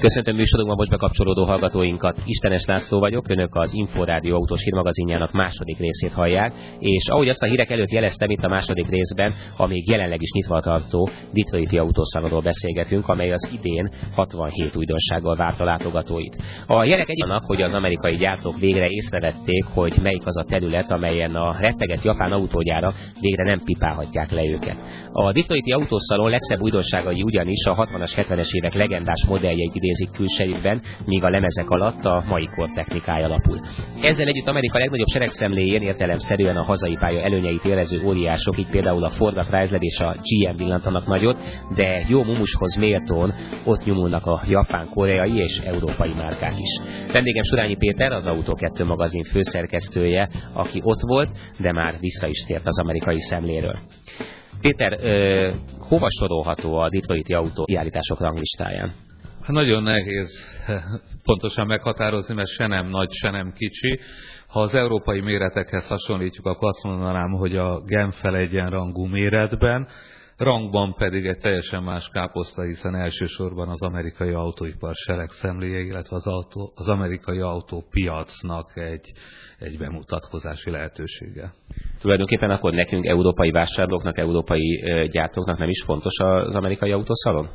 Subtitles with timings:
[0.00, 2.16] Köszöntöm műsorunkban most bekapcsolódó hallgatóinkat.
[2.24, 7.46] Istenes László vagyok, önök az Inforádió autós hírmagazinjának második részét hallják, és ahogy azt a
[7.46, 13.08] hírek előtt jeleztem itt a második részben, a jelenleg is nyitva tartó Detroiti autószalonról beszélgetünk,
[13.08, 16.36] amely az idén 67 újdonsággal várt a látogatóit.
[16.66, 20.90] A jelek egy annak, hogy az amerikai gyártók végre észrevették, hogy melyik az a terület,
[20.90, 24.76] amelyen a retteget japán autógyára végre nem pipálhatják le őket.
[25.12, 31.24] A Detroiti autószalon legszebb újdonságai ugyanis a 60-as, 70-es évek legendás modelljeit idézik külsejükben, míg
[31.24, 33.60] a lemezek alatt a mai kor technikája alapul.
[34.00, 39.10] Ezzel együtt Amerika legnagyobb seregszemléjén értelemszerűen a hazai pálya előnyeit élvező óriások, így például a
[39.10, 41.38] Ford, a Chrysler és a GM villantanak nagyot,
[41.74, 43.32] de jó mumushoz méltón
[43.64, 46.72] ott nyomulnak a japán, koreai és európai márkák is.
[47.12, 52.44] Vendégem Surányi Péter, az Autó 2 magazin főszerkesztője, aki ott volt, de már vissza is
[52.46, 53.78] tért az amerikai szemléről.
[54.60, 58.92] Péter, ö, hova sorolható a Detroiti autó kiállítások ranglistáján?
[59.50, 60.44] Nagyon nehéz
[61.24, 63.98] pontosan meghatározni, mert se nem nagy, se nem kicsi.
[64.46, 69.88] Ha az európai méretekhez hasonlítjuk, akkor azt mondanám, hogy a Genfel egyenrangú méretben,
[70.36, 74.94] rangban pedig egy teljesen más káposzta, hiszen elsősorban az amerikai autóipar
[75.28, 79.12] szemléje, illetve az, autó, az amerikai autópiacnak egy,
[79.58, 81.52] egy bemutatkozási lehetősége.
[82.00, 87.48] Tulajdonképpen akkor nekünk, európai vásárlóknak, európai gyártóknak nem is fontos az amerikai autószalon?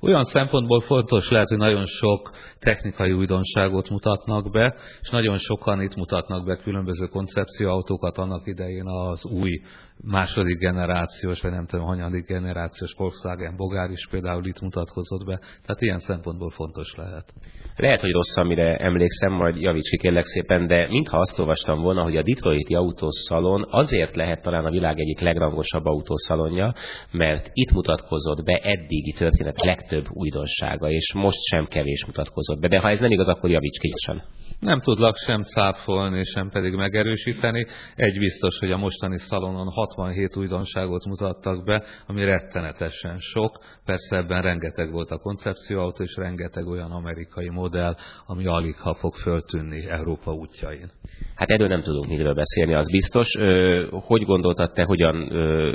[0.00, 5.94] Olyan szempontból fontos lehet, hogy nagyon sok technikai újdonságot mutatnak be, és nagyon sokan itt
[5.94, 9.60] mutatnak be különböző koncepcióautókat annak idején az új
[10.02, 15.80] második generációs, vagy nem tudom, hanyadik generációs Volkswagen Bogár is például itt mutatkozott be, tehát
[15.80, 17.32] ilyen szempontból fontos lehet.
[17.76, 22.02] Lehet, hogy rossz, amire emlékszem, majd javíts ki kérlek szépen, de mintha azt olvastam volna,
[22.02, 26.72] hogy a Detroiti autószalon azért lehet talán a világ egyik legrangosabb autószalonja,
[27.10, 32.68] mert itt mutatkozott be eddigi történet legtöbb újdonsága, és most sem kevés mutatkozott be.
[32.68, 34.22] De ha ez nem igaz, akkor javíts ki sem.
[34.60, 37.66] Nem tudlak sem cáfolni, sem pedig megerősíteni.
[37.94, 43.58] Egy biztos, hogy a mostani szalonon 67 újdonságot mutattak be, ami rettenetesen sok.
[43.84, 47.94] Persze ebben rengeteg volt a koncepcióautó, és rengeteg olyan amerikai modell,
[48.26, 50.90] ami alig ha fog föltűnni Európa útjain.
[51.34, 53.28] Hát erről nem tudunk miről beszélni, az biztos.
[53.90, 55.28] Hogy gondoltad te, hogyan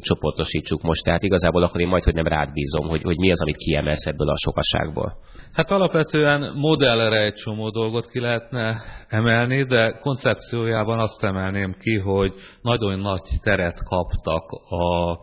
[0.00, 1.04] csoportosítsuk most?
[1.04, 3.56] Tehát igazából akkor én majd, hogy nem rád bízom, hogy, hogy mi az, amit
[3.92, 5.16] kiemelsz ebből a sokaságból.
[5.52, 8.76] Hát alapvetően modellre egy csomó dolgot ki lehetne
[9.08, 15.18] emelni, de koncepciójában azt emelném ki, hogy nagyon nagy teret kaptak a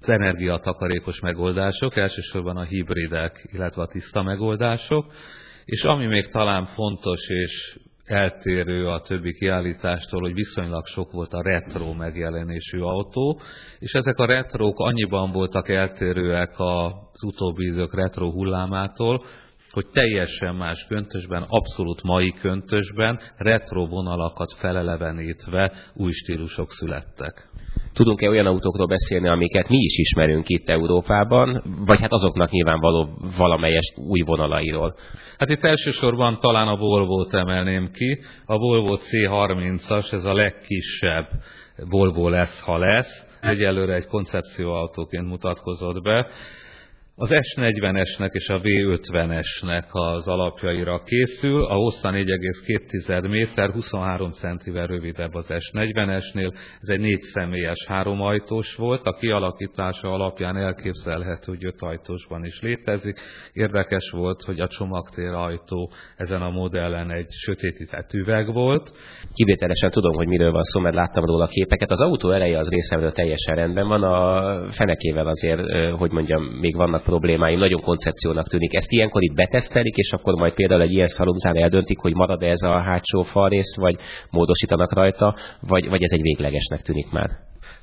[0.00, 5.12] az energiatakarékos megoldások, elsősorban a hibridek, illetve a tiszta megoldások,
[5.64, 11.42] és ami még talán fontos és eltérő a többi kiállítástól, hogy viszonylag sok volt a
[11.42, 13.40] retro megjelenésű autó,
[13.78, 19.22] és ezek a retrók annyiban voltak eltérőek az utóbbi idők retro hullámától,
[19.70, 27.48] hogy teljesen más köntösben, abszolút mai köntösben, retro vonalakat felelevenítve új stílusok születtek.
[27.92, 33.92] Tudunk-e olyan autókról beszélni, amiket mi is ismerünk itt Európában, vagy hát azoknak nyilvánvaló valamelyes
[34.08, 34.94] új vonalairól?
[35.38, 38.18] Hát itt elsősorban talán a Volvo-t emelném ki.
[38.44, 41.28] A Volvo C30-as, ez a legkisebb
[41.88, 43.24] Volvo lesz, ha lesz.
[43.40, 46.26] Egyelőre egy koncepcióautóként mutatkozott be
[47.20, 51.64] az S40-esnek és a V50-esnek az alapjaira készül.
[51.64, 56.54] A hossza 4,2 méter, 23 centivel rövidebb az S40-esnél.
[56.80, 59.06] Ez egy négy személyes háromajtós volt.
[59.06, 63.18] A kialakítása alapján elképzelhető, hogy öt ajtósban is létezik.
[63.52, 68.92] Érdekes volt, hogy a csomagtér ajtó ezen a modellen egy sötétített üveg volt.
[69.32, 71.90] Kivételesen tudom, hogy miről van szó, mert láttam róla a képeket.
[71.90, 75.60] Az autó eleje az részemről teljesen rendben van, a fenekével azért,
[75.92, 78.74] hogy mondjam, még vannak problémái, nagyon koncepciónak tűnik.
[78.74, 82.42] Ezt ilyenkor itt betesztelik, és akkor majd például egy ilyen szalon után eldöntik, hogy marad
[82.42, 83.96] ez a hátsó falrész, vagy
[84.30, 87.30] módosítanak rajta, vagy, vagy ez egy véglegesnek tűnik már.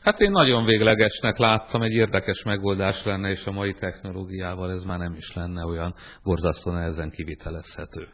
[0.02, 4.98] Hát én nagyon véglegesnek láttam, egy érdekes megoldás lenne, és a mai technológiával ez már
[4.98, 5.94] nem is lenne olyan
[6.24, 8.08] borzasztó nehezen kivitelezhető.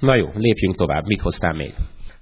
[0.00, 1.04] Na jó, lépjünk tovább.
[1.06, 1.74] Mit hoztál még?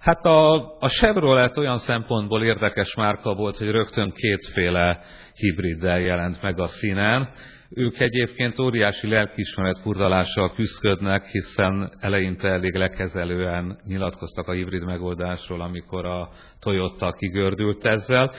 [0.03, 5.01] Hát a, a Chevrolet olyan szempontból érdekes márka volt, hogy rögtön kétféle
[5.35, 7.29] hibriddel jelent meg a színen.
[7.71, 16.07] Ők egyébként óriási lelkiismeret furdalással küzdködnek, hiszen eleinte elég lekezelően nyilatkoztak a hibrid megoldásról, amikor
[16.07, 16.29] a
[16.61, 18.33] Toyota kigördült ezzel,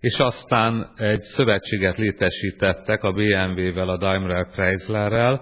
[0.00, 5.40] és aztán egy szövetséget létesítettek a BMW-vel, a Daimler Chryslerrel,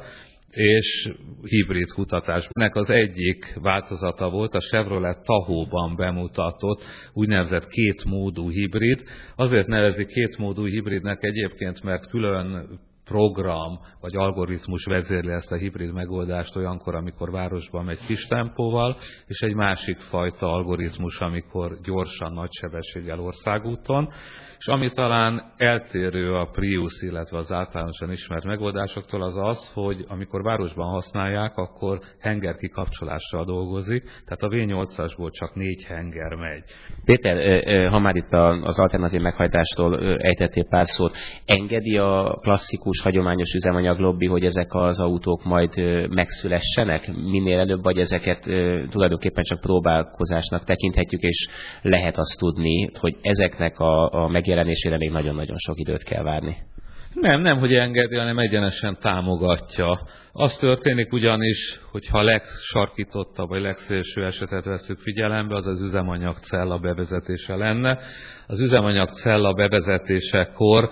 [0.53, 1.13] és
[1.43, 2.49] hibrid kutatás.
[2.53, 9.03] Ennek az egyik változata volt a Chevrolet Tahóban bemutatott úgynevezett kétmódú hibrid.
[9.37, 12.81] Azért nevezi kétmódú hibridnek egyébként, mert külön
[13.13, 19.41] program vagy algoritmus vezérli ezt a hibrid megoldást olyankor, amikor városban megy kis tempóval, és
[19.41, 24.09] egy másik fajta algoritmus, amikor gyorsan, nagy sebességgel országúton.
[24.59, 30.43] És ami talán eltérő a Prius, illetve az általánosan ismert megoldásoktól, az az, hogy amikor
[30.43, 36.65] városban használják, akkor henger kikapcsolással dolgozik, tehát a V8-asból csak négy henger megy.
[37.05, 38.33] Péter, ha már itt
[38.63, 45.01] az alternatív meghajtásról ejtettél pár szót, engedi a klasszikus, hagyományos üzemanyag lobby, hogy ezek az
[45.01, 45.71] autók majd
[46.15, 48.41] megszülessenek minél előbb, vagy ezeket
[48.91, 51.49] tulajdonképpen csak próbálkozásnak tekinthetjük, és
[51.83, 56.57] lehet azt tudni, hogy ezeknek a, a megjelenésére még nagyon-nagyon sok időt kell várni.
[57.15, 59.99] Nem, nem, hogy engedi, hanem egyenesen támogatja.
[60.33, 66.79] Az történik ugyanis, hogyha a legsarkítottabb vagy legszélső esetet veszük figyelembe, az az üzemanyag cella
[66.79, 67.99] bevezetése lenne.
[68.47, 70.91] Az üzemanyag cella bevezetésekor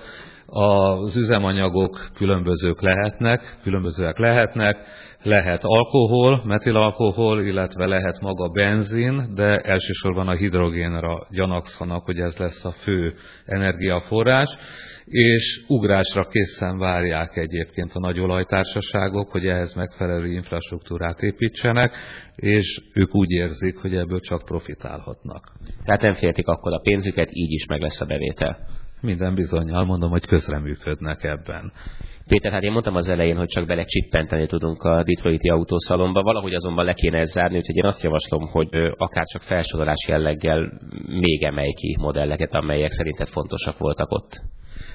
[0.50, 4.76] az üzemanyagok különbözők lehetnek, különbözőek lehetnek,
[5.23, 12.64] lehet alkohol, metilalkohol, illetve lehet maga benzin, de elsősorban a hidrogénra gyanakszanak, hogy ez lesz
[12.64, 13.14] a fő
[13.44, 14.56] energiaforrás,
[15.05, 21.97] és ugrásra készen várják egyébként a nagy olajtársaságok, hogy ehhez megfelelő infrastruktúrát építsenek,
[22.37, 25.52] és ők úgy érzik, hogy ebből csak profitálhatnak.
[25.85, 28.58] Tehát nem féltik akkor a pénzüket, így is meg lesz a bevétel.
[29.00, 31.73] Minden bizonyal mondom, hogy közreműködnek ebben.
[32.31, 36.55] Péter, hát én mondtam az elején, hogy csak bele csippenteni tudunk a Detroiti autószalomba, valahogy
[36.55, 40.73] azonban le kéne ezt zárni, úgyhogy én azt javaslom, hogy akár csak felsorolás jelleggel
[41.21, 44.41] még emelj ki modelleket, amelyek szerinted fontosak voltak ott.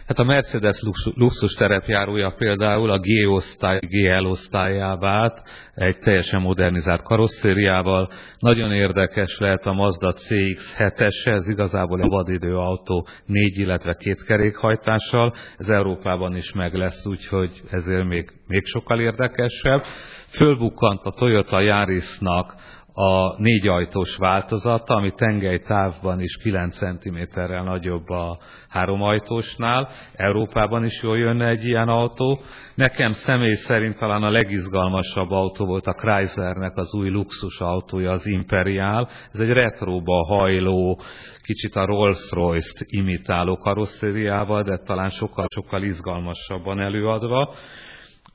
[0.08, 0.82] Hát a Mercedes
[1.16, 5.42] luxus terepjárója például a G-osztály, GL osztályá vált,
[5.74, 8.10] egy teljesen modernizált karosszériával.
[8.40, 15.34] Nagyon érdekes lehet a Mazda CX-7-es, ez igazából egy vadidő autó négy, illetve két kerékhajtással.
[15.58, 19.84] Ez Európában is meg lesz, úgyhogy ezért még, még sokkal érdekesebb.
[20.28, 22.56] Fölbukkant a Toyota Yarisnak
[22.98, 28.38] a négy ajtós változata, ami tengelytávban is 9 cm-rel nagyobb a
[28.70, 29.90] három ajtósnál.
[30.14, 32.40] Európában is jól jönne egy ilyen autó.
[32.76, 38.26] Nekem személy szerint talán a legizgalmasabb autó volt a Chryslernek az új luxus autója, az
[38.26, 39.08] Imperial.
[39.34, 41.00] Ez egy retróba hajló,
[41.42, 47.54] kicsit a Rolls-Royce-t imitáló karosszériával, de talán sokkal-sokkal izgalmasabban előadva.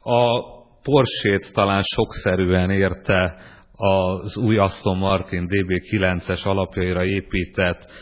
[0.02, 3.36] A Porsche-t talán sokszerűen érte
[3.80, 7.92] az új Aston Martin DB9-es alapjaira épített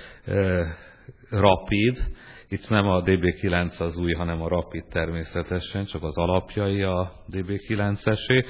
[1.31, 1.99] Rapid,
[2.49, 8.45] itt nem a DB9 az új, hanem a Rapid természetesen, csak az alapjai a DB9-esé.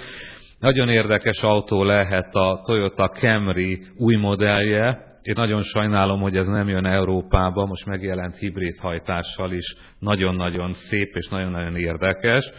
[0.58, 5.06] Nagyon érdekes autó lehet a Toyota Camry új modellje.
[5.28, 9.75] Én nagyon sajnálom, hogy ez nem jön Európába, most megjelent hibrid hajtással is.
[9.98, 12.50] Nagyon-nagyon szép és nagyon-nagyon érdekes.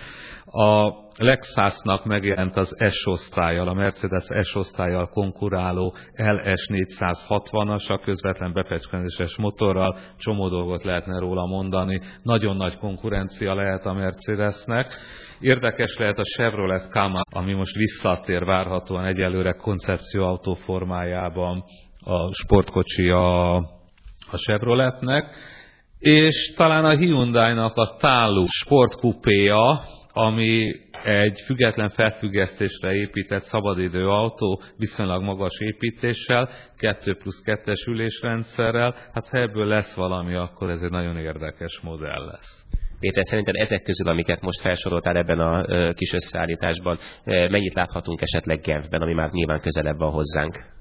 [0.46, 10.50] A Lexusnak megjelent az S-osztályjal, a Mercedes S-osztályjal konkuráló LS460-as, a közvetlen bepecskenéses motorral, csomó
[10.50, 14.96] dolgot lehetne róla mondani, nagyon nagy konkurencia lehet a Mercedesnek.
[15.40, 21.64] Érdekes lehet a Chevrolet Kama, ami most visszatér várhatóan egyelőre koncepcióautó formájában
[22.04, 23.56] a sportkocsi a,
[24.32, 25.36] a Chevroletnek,
[26.00, 29.82] és talán a Hyundai-nak a Talu sportkupéja,
[30.14, 30.72] ami
[31.04, 39.38] egy független felfüggesztésre épített szabadidő autó viszonylag magas építéssel, 2 plusz 2-es ülésrendszerrel, hát ha
[39.38, 42.64] ebből lesz valami, akkor ez egy nagyon érdekes modell lesz.
[43.00, 49.02] Péter, szerinted ezek közül, amiket most felsoroltál ebben a kis összeállításban, mennyit láthatunk esetleg Genfben,
[49.02, 50.79] ami már nyilván közelebb van hozzánk?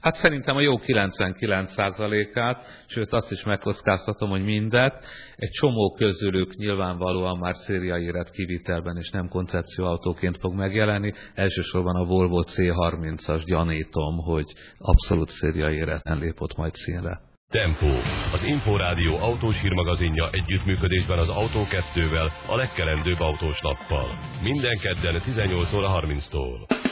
[0.00, 5.04] Hát szerintem a jó 99%-át, sőt azt is megkockáztatom, hogy mindet.
[5.36, 11.12] Egy csomó közülük nyilvánvalóan már szériai éret kivitelben és nem koncepcióautóként fog megjelenni.
[11.34, 17.26] Elsősorban a Volvo C30-as gyanítom, hogy abszolút szériai éreten lépott majd színre.
[17.50, 17.92] Tempó,
[18.32, 21.62] az Inforádió autós hírmagazinja együttműködésben az Autó
[21.94, 24.08] 2-vel, a legkelendőbb autós nappal.
[24.42, 26.87] Minden kedden 18 óra 30-tól.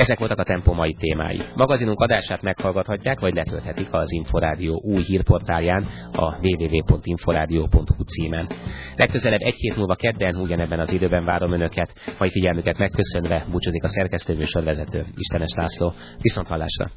[0.00, 1.40] Ezek voltak a Tempo mai témái.
[1.54, 8.48] Magazinunk adását meghallgathatják, vagy letölthetik az Inforádió új hírportálján a www.inforádió.hu címen.
[8.96, 13.88] Legközelebb egy hét múlva kedden ugyanebben az időben várom Önöket, mai figyelmüket megköszönve búcsúzik a
[13.88, 15.92] szerkesztőműsor vezető, Istenes László.
[16.20, 16.90] Viszont hallásra!